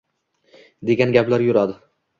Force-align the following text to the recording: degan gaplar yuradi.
degan 0.91 1.15
gaplar 1.19 1.47
yuradi. 1.51 1.81